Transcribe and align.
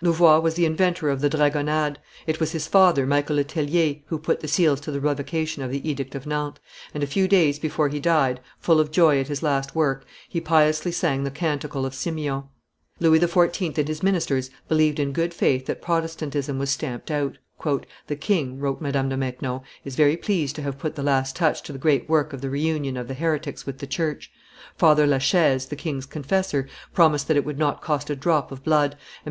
Louvois 0.00 0.38
was 0.38 0.54
the 0.54 0.64
inventor, 0.64 1.10
of 1.10 1.20
the 1.20 1.28
dragonnades; 1.28 1.98
it 2.28 2.38
was 2.38 2.52
his 2.52 2.68
father, 2.68 3.04
Michael 3.04 3.34
le 3.34 3.42
Tellier, 3.42 3.96
who 4.06 4.16
put 4.16 4.38
the 4.38 4.46
seals 4.46 4.80
to 4.82 4.92
the 4.92 5.00
revocation 5.00 5.60
of 5.60 5.72
the 5.72 5.90
edict 5.90 6.14
of 6.14 6.24
Nantes; 6.24 6.60
and, 6.94 7.02
a 7.02 7.06
few 7.08 7.26
days 7.26 7.58
before 7.58 7.88
he 7.88 7.98
died, 7.98 8.38
full 8.60 8.78
of 8.78 8.92
joy 8.92 9.18
at 9.18 9.26
his 9.26 9.42
last 9.42 9.74
work, 9.74 10.06
he 10.28 10.40
piously 10.40 10.92
sang 10.92 11.24
the 11.24 11.32
canticle 11.32 11.84
of 11.84 11.96
Simeon. 11.96 12.44
Louis 13.00 13.18
XIV. 13.18 13.76
and 13.76 13.88
his 13.88 14.04
ministers 14.04 14.50
believed 14.68 15.00
in 15.00 15.10
good 15.10 15.34
faith 15.34 15.66
that 15.66 15.82
Protestantism 15.82 16.60
was 16.60 16.70
stamped 16.70 17.10
out. 17.10 17.38
"The 18.06 18.14
king," 18.16 18.60
wrote 18.60 18.80
Madame 18.80 19.08
de 19.08 19.16
Maintenon, 19.16 19.62
"is 19.84 19.96
very 19.96 20.16
pleased 20.16 20.54
to 20.54 20.62
have 20.62 20.78
put 20.78 20.94
the 20.94 21.02
last 21.02 21.34
touch 21.34 21.60
to 21.64 21.72
the 21.72 21.78
great 21.80 22.08
work 22.08 22.32
of 22.32 22.40
the 22.40 22.50
reunion 22.50 22.96
of 22.96 23.08
the 23.08 23.14
heretics 23.14 23.66
with 23.66 23.78
the 23.78 23.88
church. 23.88 24.30
Father 24.76 25.08
la 25.08 25.18
Chaise, 25.18 25.66
the 25.66 25.74
king's 25.74 26.06
confessor, 26.06 26.68
promised 26.94 27.26
that 27.26 27.36
it 27.36 27.44
would 27.44 27.58
not 27.58 27.82
cost 27.82 28.10
a 28.10 28.14
drop 28.14 28.52
of 28.52 28.62
blood, 28.62 28.92
and 29.26 29.30